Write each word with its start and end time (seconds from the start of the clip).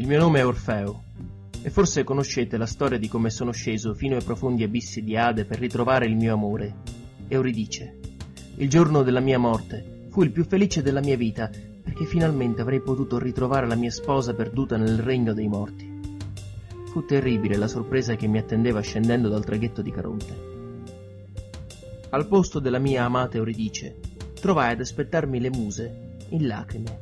Il 0.00 0.06
mio 0.06 0.18
nome 0.18 0.38
è 0.38 0.46
Orfeo 0.46 1.02
e 1.60 1.68
forse 1.68 2.04
conoscete 2.04 2.56
la 2.56 2.64
storia 2.64 2.98
di 2.98 3.06
come 3.06 3.28
sono 3.28 3.52
sceso 3.52 3.92
fino 3.92 4.16
ai 4.16 4.22
profondi 4.22 4.62
abissi 4.62 5.04
di 5.04 5.14
Ade 5.14 5.44
per 5.44 5.58
ritrovare 5.58 6.06
il 6.06 6.16
mio 6.16 6.32
amore. 6.32 6.76
Euridice. 7.28 7.98
Il 8.56 8.70
giorno 8.70 9.02
della 9.02 9.20
mia 9.20 9.38
morte 9.38 10.06
fu 10.08 10.22
il 10.22 10.30
più 10.30 10.46
felice 10.46 10.80
della 10.80 11.02
mia 11.02 11.18
vita 11.18 11.50
perché 11.82 12.06
finalmente 12.06 12.62
avrei 12.62 12.80
potuto 12.80 13.18
ritrovare 13.18 13.66
la 13.66 13.74
mia 13.74 13.90
sposa 13.90 14.32
perduta 14.32 14.78
nel 14.78 15.00
regno 15.00 15.34
dei 15.34 15.48
morti. 15.48 15.86
Fu 16.86 17.04
terribile 17.04 17.58
la 17.58 17.68
sorpresa 17.68 18.16
che 18.16 18.26
mi 18.26 18.38
attendeva 18.38 18.80
scendendo 18.80 19.28
dal 19.28 19.44
traghetto 19.44 19.82
di 19.82 19.90
Caronte. 19.90 20.38
Al 22.08 22.26
posto 22.26 22.58
della 22.58 22.78
mia 22.78 23.04
amata 23.04 23.36
Euridice 23.36 23.98
trovai 24.40 24.72
ad 24.72 24.80
aspettarmi 24.80 25.38
le 25.38 25.50
muse 25.50 26.16
in 26.30 26.46
lacrime. 26.46 26.98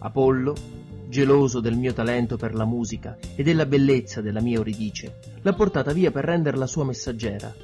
Apollo, 0.00 0.75
geloso 1.16 1.60
del 1.60 1.78
mio 1.78 1.94
talento 1.94 2.36
per 2.36 2.54
la 2.54 2.66
musica 2.66 3.16
e 3.34 3.42
della 3.42 3.64
bellezza 3.64 4.20
della 4.20 4.42
mia 4.42 4.56
Euridice, 4.56 5.16
l'ha 5.40 5.54
portata 5.54 5.94
via 5.94 6.10
per 6.10 6.26
renderla 6.26 6.66
sua 6.66 6.84
messaggera. 6.84 7.54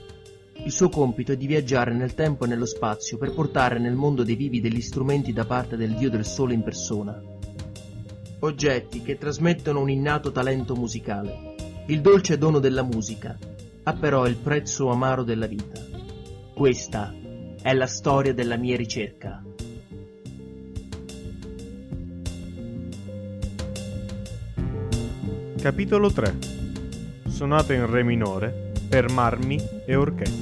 Il 0.65 0.73
suo 0.73 0.89
compito 0.89 1.33
è 1.33 1.37
di 1.37 1.47
viaggiare 1.47 1.93
nel 1.93 2.15
tempo 2.15 2.47
e 2.47 2.49
nello 2.49 2.65
spazio 2.65 3.19
per 3.19 3.35
portare 3.35 3.79
nel 3.79 3.93
mondo 3.93 4.23
dei 4.23 4.37
vivi 4.37 4.63
degli 4.63 4.81
strumenti 4.81 5.35
da 5.35 5.45
parte 5.45 5.77
del 5.77 5.93
dio 5.97 6.09
del 6.09 6.25
sole 6.25 6.55
in 6.55 6.63
persona. 6.63 7.21
Oggetti 8.39 9.03
che 9.03 9.19
trasmettono 9.19 9.81
un 9.81 9.91
innato 9.91 10.33
talento 10.33 10.75
musicale. 10.75 11.55
Il 11.89 12.01
dolce 12.01 12.39
dono 12.39 12.59
della 12.59 12.83
musica 12.83 13.37
ha 13.83 13.93
però 13.93 14.27
il 14.27 14.37
prezzo 14.37 14.89
amaro 14.89 15.25
della 15.25 15.47
vita. 15.47 15.79
Questa 16.55 17.15
è 17.61 17.75
la 17.75 17.87
storia 17.87 18.33
della 18.33 18.57
mia 18.57 18.79
ricerca. 18.79 19.43
Capitolo 25.63 26.11
3 26.11 26.39
Sonata 27.29 27.73
in 27.73 27.89
Re 27.89 28.03
minore 28.03 28.73
per 28.89 29.13
marmi 29.13 29.63
e 29.87 29.95
orchestra. 29.95 30.42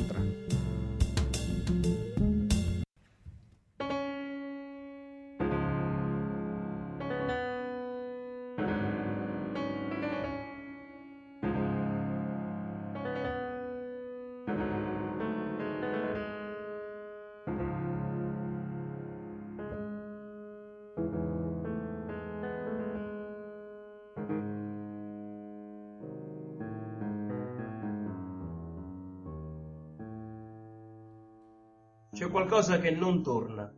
C'è 32.21 32.29
qualcosa 32.29 32.79
che 32.79 32.91
non 32.91 33.23
torna. 33.23 33.73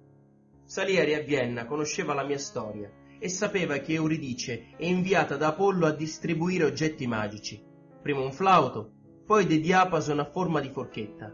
Salieri 0.64 1.14
a 1.14 1.20
Vienna 1.20 1.64
conosceva 1.64 2.12
la 2.12 2.24
mia 2.24 2.38
storia 2.38 2.90
e 3.20 3.28
sapeva 3.28 3.76
che 3.76 3.92
Euridice 3.92 4.70
è 4.76 4.84
inviata 4.84 5.36
da 5.36 5.46
Apollo 5.50 5.86
a 5.86 5.92
distribuire 5.92 6.64
oggetti 6.64 7.06
magici, 7.06 7.64
prima 8.02 8.18
un 8.18 8.32
flauto, 8.32 8.94
poi 9.24 9.46
dei 9.46 9.60
diapason 9.60 10.18
a 10.18 10.24
forma 10.24 10.58
di 10.58 10.70
forchetta. 10.70 11.32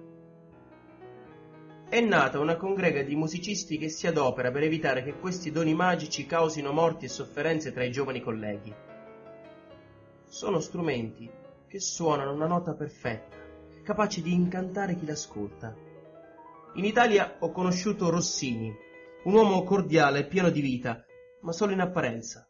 È 1.88 1.98
nata 1.98 2.40
una 2.40 2.56
congrega 2.56 3.00
di 3.00 3.16
musicisti 3.16 3.78
che 3.78 3.88
si 3.88 4.06
adopera 4.06 4.50
per 4.50 4.64
evitare 4.64 5.02
che 5.02 5.18
questi 5.18 5.50
doni 5.50 5.72
magici 5.72 6.26
causino 6.26 6.72
morti 6.72 7.06
e 7.06 7.08
sofferenze 7.08 7.72
tra 7.72 7.84
i 7.84 7.90
giovani 7.90 8.20
colleghi. 8.20 8.74
Sono 10.26 10.60
strumenti 10.60 11.26
che 11.66 11.80
suonano 11.80 12.34
una 12.34 12.46
nota 12.46 12.74
perfetta, 12.74 13.34
capaci 13.82 14.20
di 14.20 14.34
incantare 14.34 14.94
chi 14.94 15.06
l'ascolta. 15.06 15.87
In 16.74 16.84
Italia 16.84 17.36
ho 17.40 17.50
conosciuto 17.50 18.10
Rossini, 18.10 18.72
un 19.24 19.34
uomo 19.34 19.62
cordiale 19.64 20.20
e 20.20 20.26
pieno 20.26 20.50
di 20.50 20.60
vita, 20.60 21.04
ma 21.40 21.52
solo 21.52 21.72
in 21.72 21.80
apparenza, 21.80 22.46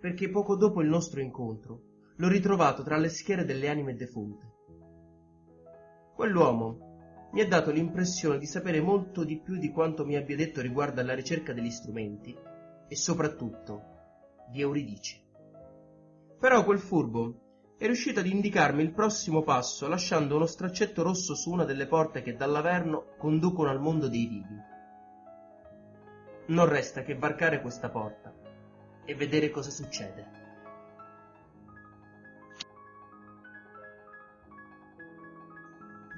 perché 0.00 0.30
poco 0.30 0.56
dopo 0.56 0.80
il 0.80 0.88
nostro 0.88 1.20
incontro 1.20 1.82
l'ho 2.16 2.28
ritrovato 2.28 2.82
tra 2.82 2.96
le 2.96 3.08
schiere 3.08 3.44
delle 3.44 3.68
anime 3.68 3.94
defunte. 3.94 4.54
Quell'uomo 6.14 7.28
mi 7.32 7.40
ha 7.40 7.46
dato 7.46 7.70
l'impressione 7.70 8.38
di 8.38 8.46
sapere 8.46 8.80
molto 8.80 9.22
di 9.22 9.38
più 9.38 9.58
di 9.58 9.70
quanto 9.70 10.04
mi 10.04 10.16
abbia 10.16 10.34
detto 10.34 10.60
riguardo 10.60 11.00
alla 11.00 11.14
ricerca 11.14 11.52
degli 11.52 11.70
strumenti 11.70 12.36
e 12.88 12.96
soprattutto 12.96 13.82
di 14.50 14.60
Euridice. 14.60 15.20
Però 16.40 16.64
quel 16.64 16.78
furbo 16.78 17.47
è 17.78 17.86
riuscito 17.86 18.18
ad 18.18 18.26
indicarmi 18.26 18.82
il 18.82 18.90
prossimo 18.90 19.42
passo 19.42 19.86
lasciando 19.86 20.34
uno 20.34 20.46
straccetto 20.46 21.04
rosso 21.04 21.36
su 21.36 21.52
una 21.52 21.64
delle 21.64 21.86
porte 21.86 22.22
che 22.22 22.34
dall'Averno 22.34 23.14
conducono 23.16 23.70
al 23.70 23.80
mondo 23.80 24.08
dei 24.08 24.26
vivi. 24.26 24.60
Non 26.46 26.68
resta 26.68 27.02
che 27.02 27.14
varcare 27.14 27.60
questa 27.60 27.88
porta 27.88 28.34
e 29.04 29.14
vedere 29.14 29.50
cosa 29.50 29.70
succede. 29.70 30.26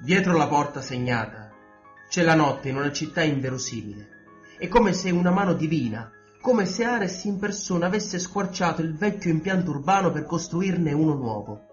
Dietro 0.03 0.35
la 0.35 0.49
porta 0.49 0.81
segnata 0.81 1.53
c'è 2.09 2.23
la 2.23 2.35
notte 2.35 2.71
in 2.71 2.77
una 2.77 2.91
città 2.91 3.23
inverosimile. 3.23 4.09
È 4.57 4.67
come 4.67 4.95
se 4.95 5.11
una 5.11 5.31
mano 5.31 5.53
divina, 5.53 6.11
come 6.41 6.65
se 6.65 6.85
Ares 6.85 7.25
in 7.25 7.39
persona 7.39 7.87
avesse 7.87 8.19
squarciato 8.19 8.81
il 8.81 8.97
vecchio 8.97 9.31
impianto 9.31 9.71
urbano 9.71 10.11
per 10.11 10.25
costruirne 10.25 10.93
uno 10.93 11.15
nuovo. 11.15 11.67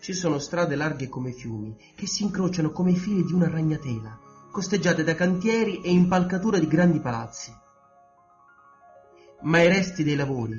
Ci 0.00 0.14
sono 0.14 0.38
strade 0.38 0.76
larghe 0.76 1.10
come 1.10 1.32
fiumi, 1.32 1.76
che 1.94 2.06
si 2.06 2.22
incrociano 2.22 2.70
come 2.70 2.92
i 2.92 2.96
fili 2.96 3.22
di 3.22 3.34
una 3.34 3.50
ragnatela, 3.50 4.18
costeggiate 4.50 5.04
da 5.04 5.14
cantieri 5.14 5.82
e 5.82 5.90
impalcature 5.90 6.58
di 6.58 6.68
grandi 6.68 7.00
palazzi. 7.00 7.52
Ma 9.42 9.60
i 9.60 9.68
resti 9.68 10.04
dei 10.04 10.16
lavori 10.16 10.56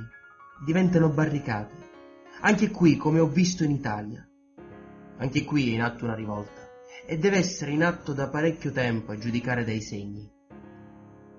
diventano 0.64 1.10
barricate, 1.10 1.90
anche 2.42 2.70
qui 2.70 2.98
come 2.98 3.20
ho 3.20 3.28
visto 3.28 3.64
in 3.64 3.72
Italia. 3.72 4.24
Anche 5.18 5.44
qui 5.44 5.72
è 5.72 5.74
in 5.74 5.82
atto 5.82 6.06
una 6.06 6.16
rivolta, 6.16 6.70
e 7.08 7.18
deve 7.18 7.38
essere 7.38 7.72
in 7.72 7.84
atto 7.84 8.14
da 8.14 8.30
parecchio 8.30 8.72
tempo 8.72 9.12
a 9.12 9.18
giudicare 9.18 9.66
dai 9.66 9.82
segni. 9.82 10.32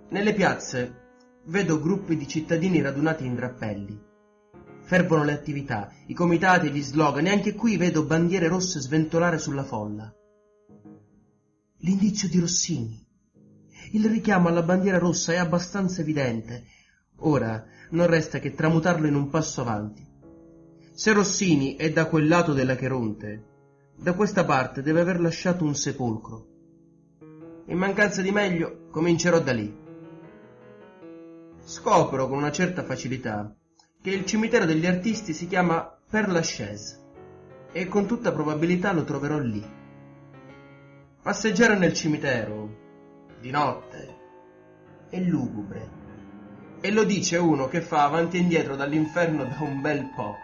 Nelle 0.08 0.34
piazze 0.34 1.01
vedo 1.46 1.80
gruppi 1.80 2.16
di 2.16 2.28
cittadini 2.28 2.80
radunati 2.80 3.24
in 3.24 3.34
drappelli. 3.34 4.00
Fervono 4.82 5.24
le 5.24 5.32
attività, 5.32 5.92
i 6.06 6.14
comitati 6.14 6.70
gli 6.70 6.82
slogan, 6.82 7.26
e 7.26 7.30
anche 7.30 7.54
qui 7.54 7.76
vedo 7.76 8.04
bandiere 8.04 8.48
rosse 8.48 8.80
sventolare 8.80 9.38
sulla 9.38 9.64
folla. 9.64 10.12
L'indizio 11.78 12.28
di 12.28 12.38
Rossini. 12.38 13.04
Il 13.92 14.06
richiamo 14.06 14.48
alla 14.48 14.62
bandiera 14.62 14.98
rossa 14.98 15.32
è 15.32 15.36
abbastanza 15.36 16.00
evidente. 16.00 16.64
Ora 17.18 17.64
non 17.90 18.06
resta 18.06 18.38
che 18.38 18.54
tramutarlo 18.54 19.06
in 19.06 19.14
un 19.14 19.28
passo 19.28 19.60
avanti. 19.60 20.06
Se 20.94 21.12
Rossini 21.12 21.76
è 21.76 21.90
da 21.90 22.06
quel 22.06 22.28
lato 22.28 22.52
della 22.52 22.76
Cheronte, 22.76 23.46
da 23.96 24.12
questa 24.14 24.44
parte 24.44 24.82
deve 24.82 25.00
aver 25.00 25.20
lasciato 25.20 25.64
un 25.64 25.74
sepolcro. 25.74 26.46
In 27.66 27.78
mancanza 27.78 28.22
di 28.22 28.30
meglio, 28.30 28.88
comincerò 28.90 29.40
da 29.40 29.52
lì. 29.52 29.81
Scopro 31.64 32.26
con 32.26 32.38
una 32.38 32.50
certa 32.50 32.82
facilità 32.82 33.54
che 34.02 34.10
il 34.10 34.26
cimitero 34.26 34.64
degli 34.64 34.84
artisti 34.84 35.32
si 35.32 35.46
chiama 35.46 35.96
Père 36.10 36.32
Lachaise 36.32 37.00
e 37.70 37.86
con 37.86 38.06
tutta 38.06 38.32
probabilità 38.32 38.92
lo 38.92 39.04
troverò 39.04 39.38
lì. 39.38 39.64
Passeggiare 41.22 41.78
nel 41.78 41.92
cimitero, 41.92 42.68
di 43.40 43.50
notte, 43.50 44.16
è 45.08 45.20
lugubre. 45.20 46.00
E 46.80 46.90
lo 46.90 47.04
dice 47.04 47.36
uno 47.36 47.68
che 47.68 47.80
fa 47.80 48.02
avanti 48.02 48.38
e 48.38 48.40
indietro 48.40 48.74
dall'inferno 48.74 49.44
da 49.44 49.56
un 49.60 49.80
bel 49.80 50.10
po'. 50.16 50.34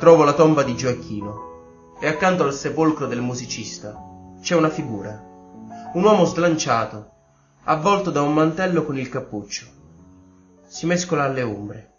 Trovo 0.00 0.24
la 0.24 0.34
tomba 0.34 0.64
di 0.64 0.74
Gioacchino 0.74 1.96
e 2.00 2.08
accanto 2.08 2.42
al 2.42 2.52
sepolcro 2.52 3.06
del 3.06 3.20
musicista 3.20 3.96
c'è 4.40 4.56
una 4.56 4.68
figura, 4.68 5.33
un 5.94 6.02
uomo 6.02 6.24
slanciato, 6.24 7.12
avvolto 7.64 8.10
da 8.10 8.20
un 8.20 8.34
mantello 8.34 8.84
con 8.84 8.98
il 8.98 9.08
cappuccio. 9.08 9.66
Si 10.66 10.86
mescola 10.86 11.22
alle 11.22 11.42
ombre. 11.42 11.92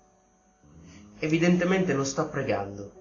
Evidentemente 1.19 1.93
lo 1.93 2.03
sta 2.03 2.25
pregando. 2.25 2.91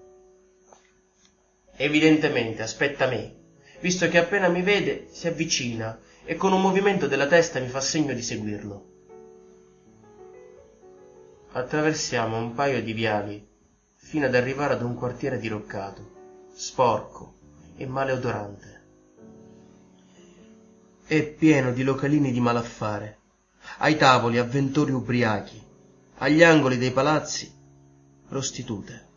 Evidentemente 1.75 2.61
aspetta 2.61 3.07
me, 3.07 3.35
visto 3.81 4.07
che 4.07 4.17
appena 4.17 4.47
mi 4.47 4.61
vede 4.61 5.09
si 5.11 5.27
avvicina 5.27 5.99
e 6.23 6.35
con 6.35 6.53
un 6.53 6.61
movimento 6.61 7.07
della 7.07 7.27
testa 7.27 7.59
mi 7.59 7.67
fa 7.67 7.81
segno 7.81 8.13
di 8.13 8.21
seguirlo. 8.21 8.93
Attraversiamo 11.51 12.37
un 12.37 12.53
paio 12.53 12.81
di 12.81 12.93
viali 12.93 13.45
fino 13.95 14.27
ad 14.27 14.35
arrivare 14.35 14.75
ad 14.75 14.81
un 14.81 14.95
quartiere 14.95 15.39
diroccato, 15.39 16.47
sporco 16.53 17.35
e 17.75 17.85
maleodorante. 17.85 18.74
È 21.07 21.23
pieno 21.23 21.71
di 21.71 21.83
localini 21.83 22.31
di 22.31 22.39
malaffare, 22.39 23.19
ai 23.77 23.95
tavoli 23.95 24.39
avventori 24.39 24.91
ubriachi, 24.91 25.63
agli 26.15 26.41
angoli 26.41 26.79
dei 26.79 26.89
palazzi 26.89 27.53
prostitute. 28.27 29.07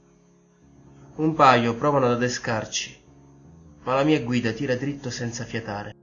Un 1.14 1.32
paio 1.32 1.74
provano 1.76 2.04
ad 2.04 2.12
adescarci, 2.12 3.04
ma 3.84 3.94
la 3.94 4.04
mia 4.04 4.20
guida 4.20 4.52
tira 4.52 4.76
dritto 4.76 5.08
senza 5.08 5.44
fiatare. 5.44 5.94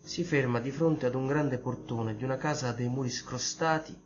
Si 0.00 0.24
ferma 0.24 0.60
di 0.60 0.70
fronte 0.70 1.06
ad 1.06 1.14
un 1.14 1.26
grande 1.26 1.56
portone 1.56 2.16
di 2.16 2.24
una 2.24 2.36
casa 2.36 2.72
dei 2.72 2.88
muri 2.88 3.08
scrostati 3.08 3.98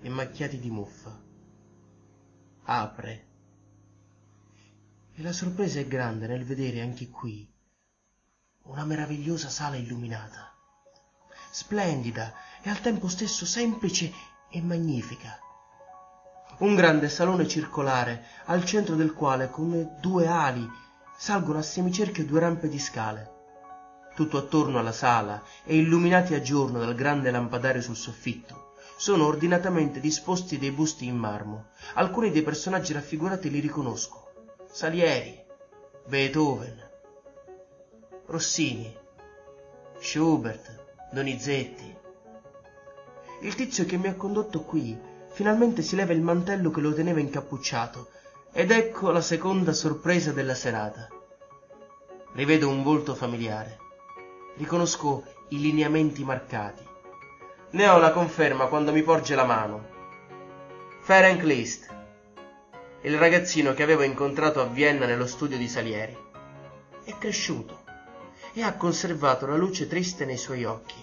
e 0.00 0.08
macchiati 0.08 0.58
di 0.58 0.70
muffa. 0.70 1.20
Apre. 2.62 3.26
La 5.22 5.32
sorpresa 5.32 5.78
è 5.78 5.86
grande 5.86 6.26
nel 6.26 6.44
vedere 6.44 6.80
anche 6.80 7.08
qui 7.08 7.48
una 8.64 8.84
meravigliosa 8.84 9.48
sala 9.48 9.76
illuminata, 9.76 10.52
splendida 11.52 12.34
e 12.60 12.68
al 12.68 12.80
tempo 12.80 13.06
stesso 13.06 13.46
semplice 13.46 14.12
e 14.50 14.60
magnifica. 14.60 15.38
Un 16.58 16.74
grande 16.74 17.08
salone 17.08 17.46
circolare, 17.46 18.26
al 18.46 18.64
centro 18.64 18.96
del 18.96 19.12
quale, 19.12 19.48
come 19.48 19.94
due 20.00 20.26
ali, 20.26 20.68
salgono 21.16 21.58
a 21.58 21.62
semicerchio 21.62 22.26
due 22.26 22.40
rampe 22.40 22.68
di 22.68 22.80
scale. 22.80 23.30
Tutto 24.16 24.38
attorno 24.38 24.80
alla 24.80 24.90
sala 24.90 25.40
e 25.62 25.76
illuminati 25.76 26.34
a 26.34 26.40
giorno 26.40 26.80
dal 26.80 26.96
grande 26.96 27.30
lampadario 27.30 27.80
sul 27.80 27.94
soffitto, 27.94 28.74
sono 28.96 29.26
ordinatamente 29.26 30.00
disposti 30.00 30.58
dei 30.58 30.72
busti 30.72 31.06
in 31.06 31.16
marmo. 31.16 31.66
Alcuni 31.94 32.32
dei 32.32 32.42
personaggi 32.42 32.92
raffigurati 32.92 33.50
li 33.50 33.60
riconosco. 33.60 34.21
Salieri, 34.74 35.38
Beethoven, 36.06 36.82
Rossini, 38.24 38.96
Schubert, 39.98 41.10
Donizetti. 41.12 41.94
Il 43.42 43.54
tizio 43.54 43.84
che 43.84 43.98
mi 43.98 44.08
ha 44.08 44.14
condotto 44.14 44.62
qui 44.62 44.98
finalmente 45.28 45.82
si 45.82 45.94
leva 45.94 46.14
il 46.14 46.22
mantello 46.22 46.70
che 46.70 46.80
lo 46.80 46.94
teneva 46.94 47.20
incappucciato 47.20 48.08
ed 48.50 48.70
ecco 48.70 49.10
la 49.10 49.20
seconda 49.20 49.74
sorpresa 49.74 50.32
della 50.32 50.54
serata. 50.54 51.06
Rivedo 52.32 52.70
un 52.70 52.82
volto 52.82 53.14
familiare. 53.14 53.76
Riconosco 54.56 55.24
i 55.48 55.60
lineamenti 55.60 56.24
marcati. 56.24 56.82
Ne 57.72 57.88
ho 57.88 57.98
la 57.98 58.12
conferma 58.12 58.68
quando 58.68 58.90
mi 58.90 59.02
porge 59.02 59.34
la 59.34 59.44
mano. 59.44 59.86
Ferenc 61.02 61.42
Liszt, 61.42 61.94
il 63.02 63.18
ragazzino 63.18 63.74
che 63.74 63.82
avevo 63.82 64.02
incontrato 64.02 64.60
a 64.60 64.66
Vienna 64.66 65.06
nello 65.06 65.26
studio 65.26 65.58
di 65.58 65.68
Salieri. 65.68 66.16
È 67.04 67.16
cresciuto 67.18 67.82
e 68.54 68.62
ha 68.62 68.76
conservato 68.76 69.46
la 69.46 69.56
luce 69.56 69.88
triste 69.88 70.24
nei 70.24 70.36
suoi 70.36 70.64
occhi. 70.64 71.01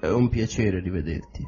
È 0.00 0.08
un 0.08 0.30
piacere 0.30 0.80
rivederti. 0.80 1.46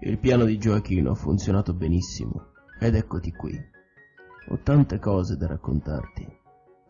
Il 0.00 0.18
piano 0.18 0.46
di 0.46 0.56
Gioachino 0.56 1.10
ha 1.10 1.14
funzionato 1.14 1.74
benissimo 1.74 2.52
ed 2.80 2.94
eccoti 2.94 3.32
qui. 3.32 3.54
Ho 4.48 4.60
tante 4.62 4.98
cose 4.98 5.36
da 5.36 5.46
raccontarti. 5.46 6.26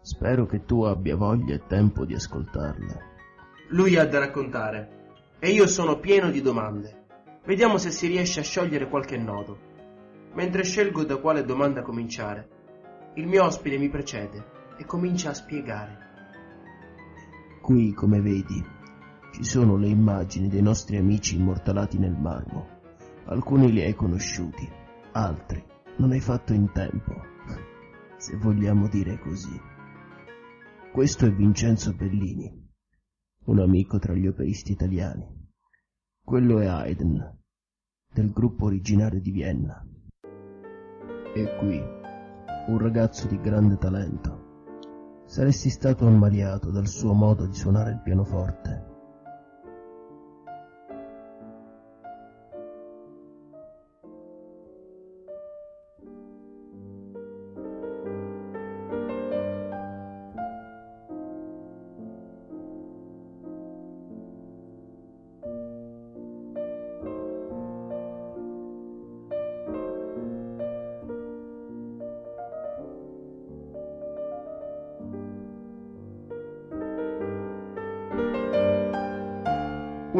Spero 0.00 0.46
che 0.46 0.64
tu 0.66 0.82
abbia 0.82 1.16
voglia 1.16 1.56
e 1.56 1.66
tempo 1.66 2.04
di 2.04 2.14
ascoltarle. 2.14 3.00
Lui 3.70 3.96
ha 3.96 4.06
da 4.06 4.20
raccontare 4.20 5.08
e 5.40 5.50
io 5.50 5.66
sono 5.66 5.98
pieno 5.98 6.30
di 6.30 6.40
domande. 6.40 7.06
Vediamo 7.44 7.76
se 7.76 7.90
si 7.90 8.06
riesce 8.06 8.38
a 8.38 8.44
sciogliere 8.44 8.88
qualche 8.88 9.18
nodo. 9.18 9.58
Mentre 10.34 10.62
scelgo 10.62 11.02
da 11.02 11.16
quale 11.16 11.44
domanda 11.44 11.82
cominciare, 11.82 12.48
il 13.14 13.26
mio 13.26 13.42
ospite 13.42 13.76
mi 13.76 13.88
precede 13.88 14.44
e 14.78 14.84
comincia 14.84 15.30
a 15.30 15.34
spiegare. 15.34 15.98
Qui, 17.60 17.92
come 17.92 18.20
vedi, 18.20 18.78
ci 19.32 19.44
sono 19.44 19.76
le 19.76 19.88
immagini 19.88 20.48
dei 20.48 20.62
nostri 20.62 20.96
amici 20.96 21.36
immortalati 21.36 21.98
nel 21.98 22.16
marmo. 22.16 22.78
Alcuni 23.26 23.70
li 23.70 23.80
hai 23.80 23.94
conosciuti, 23.94 24.68
altri 25.12 25.64
non 25.98 26.10
hai 26.10 26.20
fatto 26.20 26.52
in 26.52 26.70
tempo, 26.72 27.14
se 28.18 28.36
vogliamo 28.36 28.88
dire 28.88 29.18
così. 29.18 29.58
Questo 30.92 31.26
è 31.26 31.32
Vincenzo 31.32 31.94
Bellini, 31.94 32.68
un 33.44 33.60
amico 33.60 33.98
tra 33.98 34.14
gli 34.14 34.26
operisti 34.26 34.72
italiani. 34.72 35.24
Quello 36.22 36.58
è 36.58 36.66
Haydn, 36.66 37.38
del 38.12 38.32
gruppo 38.32 38.64
originario 38.64 39.20
di 39.20 39.30
Vienna. 39.30 39.86
E 41.34 41.56
qui, 41.58 41.80
un 42.66 42.78
ragazzo 42.78 43.28
di 43.28 43.38
grande 43.40 43.76
talento. 43.76 44.48
Saresti 45.26 45.70
stato 45.70 46.06
ammaliato 46.06 46.72
dal 46.72 46.88
suo 46.88 47.12
modo 47.12 47.46
di 47.46 47.54
suonare 47.54 47.92
il 47.92 48.00
pianoforte 48.02 48.89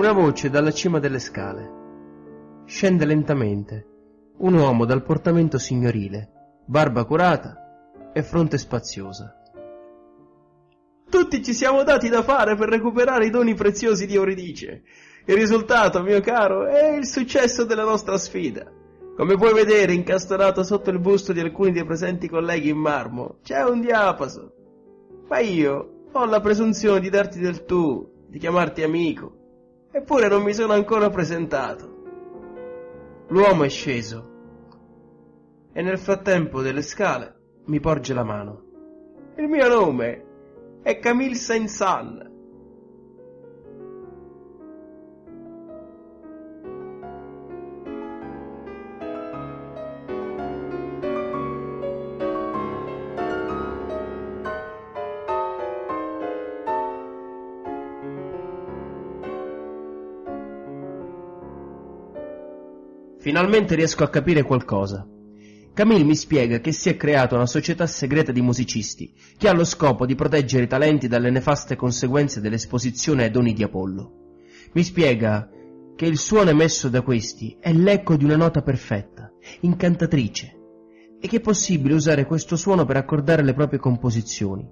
Una 0.01 0.13
voce 0.13 0.49
dalla 0.49 0.73
cima 0.73 0.99
delle 0.99 1.19
scale. 1.19 2.63
Scende 2.65 3.05
lentamente. 3.05 3.87
Un 4.39 4.55
uomo 4.55 4.87
dal 4.87 5.03
portamento 5.03 5.59
signorile, 5.59 6.63
barba 6.65 7.05
curata 7.05 8.11
e 8.11 8.23
fronte 8.23 8.57
spaziosa. 8.57 9.37
Tutti 11.07 11.45
ci 11.45 11.53
siamo 11.53 11.83
dati 11.83 12.09
da 12.09 12.23
fare 12.23 12.57
per 12.57 12.71
recuperare 12.71 13.27
i 13.27 13.31
doni 13.31 13.53
preziosi 13.53 14.07
di 14.07 14.15
Euridice. 14.15 14.85
Il 15.27 15.35
risultato, 15.35 16.03
mio 16.03 16.23
caro, 16.23 16.65
è 16.65 16.95
il 16.95 17.07
successo 17.07 17.67
della 17.67 17.85
nostra 17.85 18.17
sfida. 18.17 18.73
Come 19.15 19.37
puoi 19.37 19.53
vedere, 19.53 19.93
incastonato 19.93 20.63
sotto 20.63 20.89
il 20.89 20.99
busto 20.99 21.35
di 21.35 21.41
alcuni 21.41 21.73
dei 21.73 21.85
presenti 21.85 22.27
colleghi 22.27 22.71
in 22.71 22.79
marmo, 22.79 23.41
c'è 23.43 23.63
un 23.65 23.83
diapaso. 23.83 24.55
Ma 25.29 25.41
io 25.41 26.07
ho 26.11 26.25
la 26.25 26.41
presunzione 26.41 27.01
di 27.01 27.11
darti 27.11 27.39
del 27.39 27.67
tu, 27.67 28.25
di 28.31 28.39
chiamarti 28.39 28.83
amico. 28.83 29.35
Eppure 29.93 30.29
non 30.29 30.43
mi 30.43 30.55
sono 30.55 30.73
ancora 30.73 31.11
presentato. 31.11 31.99
L'uomo 33.29 33.65
è 33.65 33.69
sceso 33.69 34.29
e 35.73 35.83
nel 35.83 35.99
frattempo 35.99 36.63
delle 36.63 36.83
scale 36.83 37.63
mi 37.67 37.81
porge 37.81 38.15
la 38.15 38.23
mano. 38.23 38.63
Il 39.37 39.49
mio 39.49 39.69
nome 39.69 40.25
è 40.83 40.99
Camille 41.01 41.35
Saint-Saëns. 41.35 42.30
Finalmente 63.21 63.75
riesco 63.75 64.03
a 64.03 64.09
capire 64.09 64.43
qualcosa. 64.43 65.07
Camille 65.75 66.05
mi 66.05 66.17
spiega 66.17 66.59
che 66.61 66.73
si 66.73 66.89
è 66.89 66.97
creata 66.97 67.35
una 67.35 67.45
società 67.45 67.87
segreta 67.87 68.33
di 68.33 68.41
musicisti 68.41 69.15
che 69.37 69.47
ha 69.47 69.53
lo 69.53 69.65
scopo 69.65 70.07
di 70.07 70.15
proteggere 70.15 70.65
i 70.65 70.67
talenti 70.67 71.07
dalle 71.07 71.29
nefaste 71.29 71.77
conseguenze 71.77 72.41
dell'esposizione 72.41 73.25
ai 73.25 73.31
doni 73.31 73.53
di 73.53 73.63
Apollo. 73.63 74.39
Mi 74.73 74.83
spiega 74.83 75.51
che 75.95 76.07
il 76.07 76.17
suono 76.17 76.49
emesso 76.49 76.89
da 76.89 77.03
questi 77.03 77.59
è 77.61 77.75
l'eco 77.75 78.17
di 78.17 78.25
una 78.25 78.37
nota 78.37 78.63
perfetta, 78.63 79.31
incantatrice, 79.61 80.57
e 81.21 81.29
che 81.29 81.37
è 81.37 81.41
possibile 81.41 81.93
usare 81.93 82.25
questo 82.25 82.57
suono 82.57 82.87
per 82.87 82.97
accordare 82.97 83.43
le 83.43 83.53
proprie 83.53 83.79
composizioni. 83.79 84.67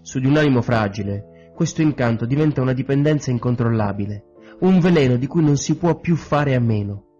Su 0.00 0.18
di 0.18 0.26
un 0.26 0.36
animo 0.36 0.62
fragile, 0.62 1.52
questo 1.54 1.80
incanto 1.80 2.26
diventa 2.26 2.60
una 2.60 2.72
dipendenza 2.72 3.30
incontrollabile, 3.30 4.24
un 4.62 4.80
veleno 4.80 5.14
di 5.14 5.28
cui 5.28 5.44
non 5.44 5.56
si 5.56 5.76
può 5.76 6.00
più 6.00 6.16
fare 6.16 6.56
a 6.56 6.60
meno. 6.60 7.10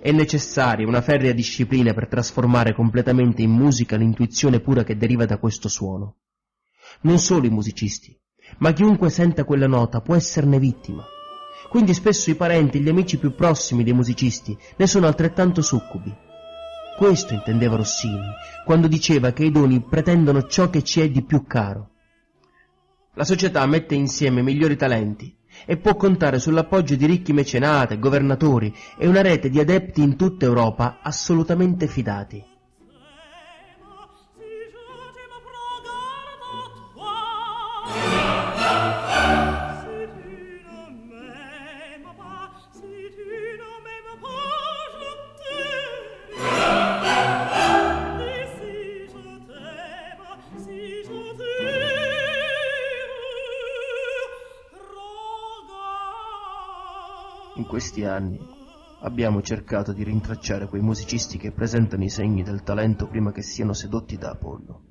È 0.00 0.12
necessaria 0.12 0.86
una 0.86 1.02
ferrea 1.02 1.32
disciplina 1.32 1.92
per 1.92 2.06
trasformare 2.06 2.72
completamente 2.72 3.42
in 3.42 3.50
musica 3.50 3.96
l'intuizione 3.96 4.60
pura 4.60 4.84
che 4.84 4.96
deriva 4.96 5.26
da 5.26 5.38
questo 5.38 5.68
suono. 5.68 6.18
Non 7.00 7.18
solo 7.18 7.46
i 7.46 7.50
musicisti, 7.50 8.16
ma 8.58 8.72
chiunque 8.72 9.10
senta 9.10 9.42
quella 9.42 9.66
nota 9.66 10.00
può 10.00 10.14
esserne 10.14 10.60
vittima. 10.60 11.04
Quindi 11.68 11.94
spesso 11.94 12.30
i 12.30 12.36
parenti 12.36 12.78
e 12.78 12.80
gli 12.80 12.88
amici 12.88 13.18
più 13.18 13.34
prossimi 13.34 13.82
dei 13.82 13.92
musicisti 13.92 14.56
ne 14.76 14.86
sono 14.86 15.08
altrettanto 15.08 15.62
succubi. 15.62 16.14
Questo 16.96 17.34
intendeva 17.34 17.74
Rossini 17.74 18.30
quando 18.64 18.86
diceva 18.86 19.32
che 19.32 19.44
i 19.44 19.50
doni 19.50 19.80
pretendono 19.80 20.46
ciò 20.46 20.70
che 20.70 20.84
ci 20.84 21.00
è 21.00 21.10
di 21.10 21.24
più 21.24 21.44
caro. 21.44 21.90
La 23.14 23.24
società 23.24 23.66
mette 23.66 23.96
insieme 23.96 24.42
migliori 24.42 24.76
talenti 24.76 25.37
e 25.66 25.76
può 25.76 25.94
contare 25.96 26.38
sull'appoggio 26.38 26.94
di 26.96 27.06
ricchi 27.06 27.32
mecenate, 27.32 27.98
governatori 27.98 28.74
e 28.98 29.06
una 29.06 29.22
rete 29.22 29.48
di 29.48 29.60
adepti 29.60 30.02
in 30.02 30.16
tutta 30.16 30.44
Europa 30.44 30.98
assolutamente 31.02 31.86
fidati. 31.86 32.56
Questi 57.98 58.04
anni 58.04 58.38
abbiamo 59.00 59.42
cercato 59.42 59.92
di 59.92 60.04
rintracciare 60.04 60.68
quei 60.68 60.82
musicisti 60.82 61.36
che 61.36 61.50
presentano 61.50 62.04
i 62.04 62.08
segni 62.08 62.44
del 62.44 62.62
talento 62.62 63.08
prima 63.08 63.32
che 63.32 63.42
siano 63.42 63.72
sedotti 63.72 64.16
da 64.16 64.30
Apollo. 64.30 64.82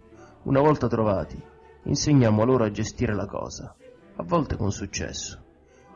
Una 0.43 0.59
volta 0.59 0.87
trovati, 0.87 1.41
insegniamo 1.83 2.43
loro 2.43 2.65
a 2.65 2.71
gestire 2.71 3.13
la 3.13 3.25
cosa, 3.25 3.73
a 4.15 4.23
volte 4.23 4.57
con 4.57 4.71
successo. 4.71 5.41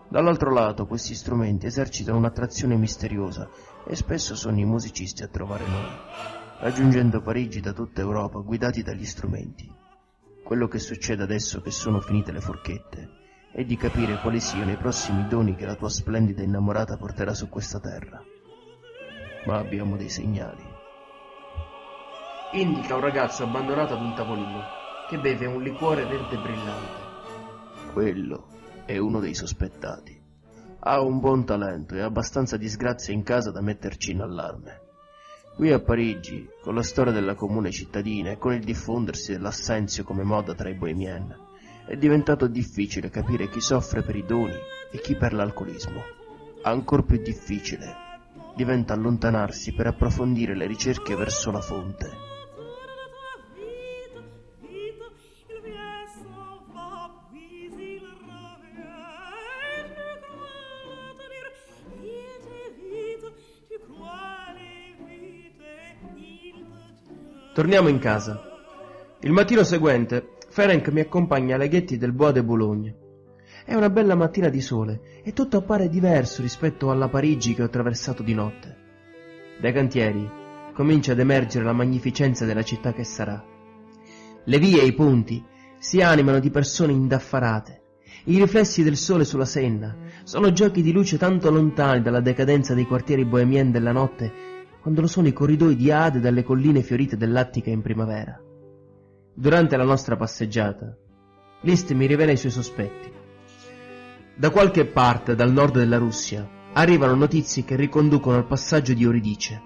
Dall'altro 0.07 0.53
lato 0.53 0.85
questi 0.87 1.15
strumenti 1.15 1.65
esercitano 1.65 2.17
un'attrazione 2.17 2.75
misteriosa 2.75 3.49
e 3.85 3.95
spesso 3.95 4.35
sono 4.35 4.59
i 4.59 4.65
musicisti 4.65 5.23
a 5.23 5.27
trovare 5.27 5.65
noi, 5.67 5.89
raggiungendo 6.59 7.21
Parigi 7.21 7.59
da 7.59 7.73
tutta 7.73 8.01
Europa 8.01 8.39
guidati 8.39 8.83
dagli 8.83 9.05
strumenti. 9.05 9.69
Quello 10.43 10.67
che 10.67 10.79
succede 10.79 11.23
adesso 11.23 11.61
che 11.61 11.71
sono 11.71 12.01
finite 12.01 12.31
le 12.31 12.41
forchette 12.41 13.19
e 13.53 13.65
di 13.65 13.75
capire 13.75 14.19
quali 14.21 14.39
siano 14.39 14.71
i 14.71 14.77
prossimi 14.77 15.27
doni 15.27 15.55
che 15.55 15.65
la 15.65 15.75
tua 15.75 15.89
splendida 15.89 16.41
innamorata 16.41 16.97
porterà 16.97 17.33
su 17.33 17.49
questa 17.49 17.79
terra. 17.79 18.23
Ma 19.45 19.57
abbiamo 19.57 19.97
dei 19.97 20.09
segnali. 20.09 20.63
Indica 22.53 22.95
un 22.95 23.01
ragazzo 23.01 23.43
abbandonato 23.43 23.93
ad 23.93 24.01
un 24.01 24.13
tavolino 24.13 24.61
che 25.09 25.17
beve 25.17 25.45
un 25.45 25.61
liquore 25.61 26.05
verde 26.05 26.37
brillante. 26.37 26.99
Quello 27.91 28.47
è 28.85 28.97
uno 28.97 29.19
dei 29.19 29.33
sospettati. 29.33 30.19
Ha 30.79 31.01
un 31.01 31.19
buon 31.19 31.45
talento 31.45 31.95
e 31.95 32.01
abbastanza 32.01 32.57
disgrazia 32.57 33.13
in 33.13 33.23
casa 33.23 33.51
da 33.51 33.61
metterci 33.61 34.11
in 34.11 34.21
allarme. 34.21 34.81
Qui 35.55 35.71
a 35.71 35.79
Parigi, 35.79 36.47
con 36.61 36.75
la 36.75 36.83
storia 36.83 37.11
della 37.11 37.35
comune 37.35 37.71
cittadina 37.71 38.31
e 38.31 38.37
con 38.37 38.53
il 38.53 38.63
diffondersi 38.63 39.33
dell'assenzio 39.33 40.03
come 40.03 40.23
moda 40.23 40.53
tra 40.53 40.69
i 40.69 40.73
bohemien, 40.73 41.49
è 41.85 41.95
diventato 41.97 42.47
difficile 42.47 43.09
capire 43.09 43.49
chi 43.49 43.59
soffre 43.59 44.01
per 44.01 44.15
i 44.15 44.25
doni 44.25 44.55
e 44.91 44.99
chi 44.99 45.15
per 45.15 45.33
l'alcolismo. 45.33 46.01
Ancor 46.63 47.05
più 47.05 47.21
difficile 47.21 48.09
diventa 48.55 48.93
allontanarsi 48.93 49.73
per 49.73 49.87
approfondire 49.87 50.55
le 50.55 50.67
ricerche 50.67 51.15
verso 51.15 51.51
la 51.51 51.61
fonte. 51.61 52.29
Torniamo 67.53 67.89
in 67.89 67.99
casa. 67.99 68.41
Il 69.19 69.33
mattino 69.33 69.63
seguente 69.63 70.37
Ferenc 70.51 70.89
mi 70.89 70.99
accompagna 70.99 71.53
ai 71.53 71.59
laghetti 71.59 71.97
del 71.97 72.11
Bois 72.11 72.33
de 72.33 72.43
Boulogne. 72.43 72.95
È 73.65 73.73
una 73.73 73.89
bella 73.89 74.15
mattina 74.15 74.49
di 74.49 74.59
sole 74.59 75.21
e 75.23 75.31
tutto 75.31 75.55
appare 75.55 75.87
diverso 75.87 76.41
rispetto 76.41 76.91
alla 76.91 77.07
Parigi 77.07 77.53
che 77.53 77.61
ho 77.61 77.67
attraversato 77.67 78.21
di 78.21 78.33
notte. 78.33 78.75
Dai 79.61 79.71
cantieri 79.71 80.29
comincia 80.73 81.13
ad 81.13 81.19
emergere 81.19 81.63
la 81.63 81.71
magnificenza 81.71 82.43
della 82.43 82.63
città 82.63 82.91
che 82.91 83.05
sarà. 83.05 83.41
Le 84.43 84.59
vie 84.59 84.81
e 84.81 84.87
i 84.87 84.93
ponti 84.93 85.41
si 85.79 86.01
animano 86.01 86.39
di 86.39 86.49
persone 86.49 86.91
indaffarate. 86.91 87.83
I 88.25 88.37
riflessi 88.37 88.83
del 88.83 88.97
sole 88.97 89.23
sulla 89.23 89.45
Senna 89.45 89.95
sono 90.23 90.51
giochi 90.51 90.81
di 90.81 90.91
luce 90.91 91.17
tanto 91.17 91.49
lontani 91.49 92.01
dalla 92.01 92.19
decadenza 92.19 92.73
dei 92.73 92.85
quartieri 92.85 93.23
bohemien 93.23 93.71
della 93.71 93.93
notte 93.93 94.33
quando 94.81 94.99
lo 94.99 95.07
sono 95.07 95.29
i 95.29 95.33
corridoi 95.33 95.77
di 95.77 95.91
Ade 95.91 96.19
dalle 96.19 96.43
colline 96.43 96.81
fiorite 96.81 97.15
dell'Attica 97.15 97.69
in 97.69 97.81
primavera. 97.81 98.37
Durante 99.33 99.77
la 99.77 99.85
nostra 99.85 100.17
passeggiata, 100.17 100.93
List 101.61 101.89
mi 101.93 102.05
rivela 102.05 102.33
i 102.33 102.37
suoi 102.37 102.51
sospetti. 102.51 103.09
Da 104.35 104.49
qualche 104.49 104.85
parte 104.85 105.35
dal 105.35 105.53
nord 105.53 105.77
della 105.77 105.97
Russia 105.97 106.47
arrivano 106.73 107.15
notizie 107.15 107.63
che 107.63 107.77
riconducono 107.77 108.35
al 108.35 108.45
passaggio 108.45 108.93
di 108.93 109.03
Euridice. 109.03 109.61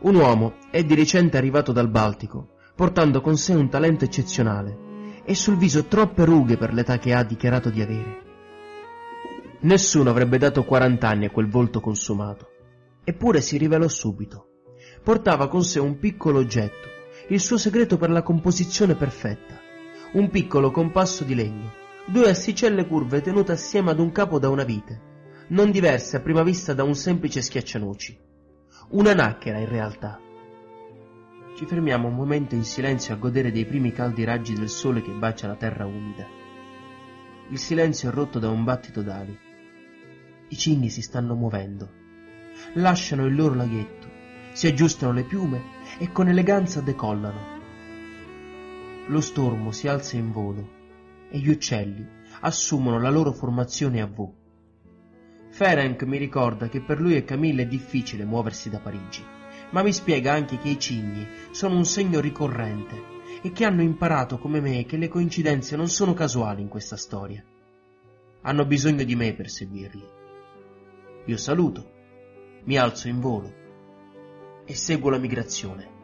Un 0.00 0.16
uomo 0.16 0.54
è 0.72 0.82
di 0.82 0.96
recente 0.96 1.36
arrivato 1.36 1.70
dal 1.70 1.88
Baltico, 1.88 2.54
portando 2.74 3.20
con 3.20 3.36
sé 3.36 3.54
un 3.54 3.68
talento 3.68 4.04
eccezionale 4.04 5.22
e 5.24 5.36
sul 5.36 5.56
viso 5.56 5.84
troppe 5.84 6.24
rughe 6.24 6.56
per 6.56 6.74
l'età 6.74 6.98
che 6.98 7.14
ha 7.14 7.22
dichiarato 7.22 7.70
di 7.70 7.82
avere. 7.82 8.22
Nessuno 9.60 10.10
avrebbe 10.10 10.36
dato 10.36 10.64
40 10.64 11.08
anni 11.08 11.26
a 11.26 11.30
quel 11.30 11.48
volto 11.48 11.78
consumato, 11.80 12.48
eppure 13.04 13.40
si 13.40 13.56
rivelò 13.56 13.86
subito. 13.86 14.46
Portava 15.04 15.46
con 15.46 15.62
sé 15.62 15.78
un 15.78 15.98
piccolo 15.98 16.40
oggetto 16.40 16.98
il 17.30 17.38
suo 17.38 17.56
segreto 17.56 17.96
per 17.96 18.10
la 18.10 18.22
composizione 18.22 18.96
perfetta. 18.96 19.60
Un 20.14 20.30
piccolo 20.30 20.72
compasso 20.72 21.22
di 21.22 21.36
legno, 21.36 21.72
due 22.06 22.28
assicelle 22.28 22.88
curve 22.88 23.20
tenute 23.20 23.52
assieme 23.52 23.92
ad 23.92 24.00
un 24.00 24.10
capo 24.10 24.40
da 24.40 24.48
una 24.48 24.64
vite, 24.64 25.00
non 25.48 25.70
diverse 25.70 26.16
a 26.16 26.20
prima 26.20 26.42
vista 26.42 26.74
da 26.74 26.82
un 26.82 26.96
semplice 26.96 27.40
schiaccianoci. 27.40 28.18
Una 28.90 29.14
nachera 29.14 29.58
in 29.58 29.68
realtà. 29.68 30.18
Ci 31.56 31.66
fermiamo 31.66 32.08
un 32.08 32.16
momento 32.16 32.56
in 32.56 32.64
silenzio 32.64 33.14
a 33.14 33.16
godere 33.16 33.52
dei 33.52 33.64
primi 33.64 33.92
caldi 33.92 34.24
raggi 34.24 34.54
del 34.54 34.68
sole 34.68 35.00
che 35.00 35.12
bacia 35.12 35.46
la 35.46 35.54
terra 35.54 35.86
umida. 35.86 36.26
Il 37.48 37.58
silenzio 37.58 38.08
è 38.08 38.12
rotto 38.12 38.40
da 38.40 38.48
un 38.48 38.64
battito 38.64 39.02
d'ali. 39.02 39.38
I 40.48 40.56
cigni 40.56 40.90
si 40.90 41.00
stanno 41.00 41.36
muovendo. 41.36 41.92
Lasciano 42.74 43.24
il 43.24 43.36
loro 43.36 43.54
laghetto, 43.54 44.08
si 44.52 44.66
aggiustano 44.66 45.12
le 45.12 45.22
piume 45.22 45.78
e 45.98 46.12
con 46.12 46.28
eleganza 46.28 46.80
decollano. 46.80 47.58
Lo 49.06 49.20
stormo 49.20 49.72
si 49.72 49.88
alza 49.88 50.16
in 50.16 50.30
volo 50.30 50.78
e 51.30 51.38
gli 51.38 51.48
uccelli 51.48 52.06
assumono 52.40 53.00
la 53.00 53.10
loro 53.10 53.32
formazione 53.32 54.00
a 54.00 54.06
V. 54.06 54.28
Ferenc 55.50 56.02
mi 56.04 56.16
ricorda 56.16 56.68
che 56.68 56.80
per 56.80 57.00
lui 57.00 57.16
e 57.16 57.24
Camille 57.24 57.62
è 57.62 57.66
difficile 57.66 58.24
muoversi 58.24 58.70
da 58.70 58.78
Parigi, 58.78 59.24
ma 59.70 59.82
mi 59.82 59.92
spiega 59.92 60.32
anche 60.32 60.58
che 60.58 60.68
i 60.68 60.78
cigni 60.78 61.26
sono 61.50 61.76
un 61.76 61.84
segno 61.84 62.20
ricorrente 62.20 63.18
e 63.42 63.52
che 63.52 63.64
hanno 63.64 63.82
imparato 63.82 64.38
come 64.38 64.60
me 64.60 64.84
che 64.84 64.96
le 64.96 65.08
coincidenze 65.08 65.76
non 65.76 65.88
sono 65.88 66.14
casuali 66.14 66.62
in 66.62 66.68
questa 66.68 66.96
storia. 66.96 67.44
Hanno 68.42 68.64
bisogno 68.64 69.02
di 69.04 69.16
me 69.16 69.34
per 69.34 69.50
seguirli. 69.50 70.04
Io 71.26 71.36
saluto, 71.36 71.90
mi 72.64 72.76
alzo 72.76 73.08
in 73.08 73.20
volo 73.20 73.52
e 74.70 74.76
seguo 74.76 75.10
la 75.10 75.18
migrazione. 75.18 75.99